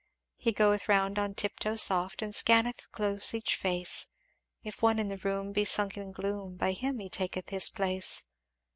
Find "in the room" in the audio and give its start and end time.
4.97-5.51